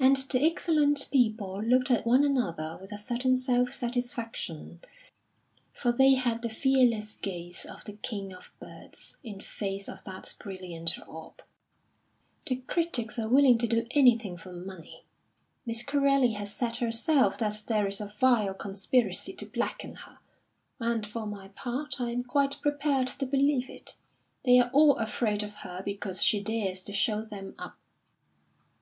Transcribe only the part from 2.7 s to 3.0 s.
with a